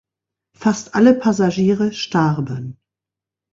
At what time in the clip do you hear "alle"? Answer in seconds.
0.95-1.13